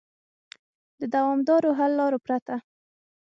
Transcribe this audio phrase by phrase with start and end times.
[0.99, 2.55] د دوامدارو حل لارو پرته